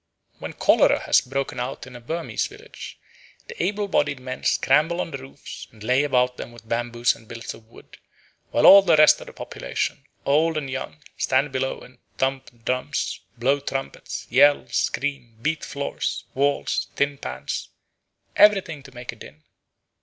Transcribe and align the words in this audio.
When 0.39 0.53
cholera 0.53 1.01
has 1.01 1.21
broken 1.21 1.59
out 1.59 1.85
in 1.85 1.95
a 1.95 2.01
Burmese 2.01 2.47
village 2.47 2.97
the 3.45 3.61
able 3.63 3.87
bodied 3.87 4.19
men 4.19 4.43
scramble 4.43 4.99
on 4.99 5.11
the 5.11 5.19
roofs 5.19 5.67
and 5.71 5.83
lay 5.83 6.03
about 6.03 6.37
them 6.37 6.51
with 6.51 6.67
bamboos 6.67 7.13
and 7.15 7.27
billets 7.27 7.53
of 7.53 7.67
wood, 7.67 7.97
while 8.49 8.65
all 8.65 8.81
the 8.81 8.95
rest 8.97 9.21
of 9.21 9.27
the 9.27 9.33
population, 9.33 10.03
old 10.25 10.57
and 10.57 10.71
young, 10.71 11.03
stand 11.17 11.51
below 11.51 11.81
and 11.81 11.99
thump 12.17 12.65
drums, 12.65 13.19
blow 13.37 13.59
trumpets, 13.59 14.25
yell, 14.31 14.67
scream, 14.69 15.37
beat 15.39 15.63
floors, 15.63 16.25
walls, 16.33 16.87
tin 16.95 17.19
pans, 17.19 17.69
everything 18.35 18.81
to 18.81 18.95
make 18.95 19.11
a 19.11 19.15
din. 19.15 19.43